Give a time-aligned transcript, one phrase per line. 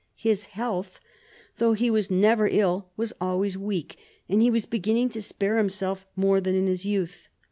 [0.17, 0.99] His health,
[1.57, 6.07] though he was never ill, was always weak; and he was beginning to spare himself
[6.15, 7.29] more than in his youth.